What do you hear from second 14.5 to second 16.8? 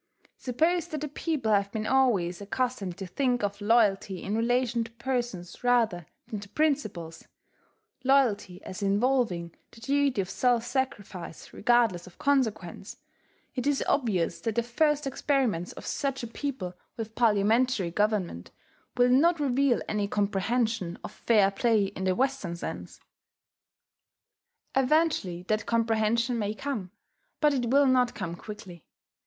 the first experiments of such a people